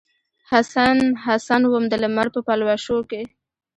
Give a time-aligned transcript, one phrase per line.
[0.49, 3.21] حسن، حسن وم دلمر په پلوشو کې